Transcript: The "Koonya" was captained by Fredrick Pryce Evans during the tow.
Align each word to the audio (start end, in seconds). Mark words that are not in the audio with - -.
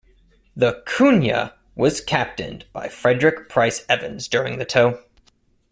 The 0.55 0.81
"Koonya" 0.87 1.53
was 1.75 2.01
captained 2.01 2.65
by 2.73 2.87
Fredrick 2.87 3.47
Pryce 3.49 3.85
Evans 3.87 4.27
during 4.27 4.57
the 4.57 4.65
tow. 4.65 4.99